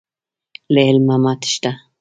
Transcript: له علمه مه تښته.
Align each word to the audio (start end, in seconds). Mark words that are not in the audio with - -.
له 0.73 0.79
علمه 0.87 1.15
مه 1.23 1.33
تښته. 1.41 1.71